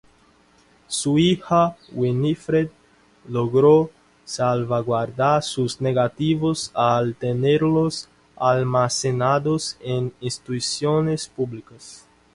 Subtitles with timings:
[0.87, 2.71] Su hija Winifred
[3.29, 3.91] logró
[4.25, 12.07] salvaguardar sus negativos al tenerlos almacenados en instituciones públicas.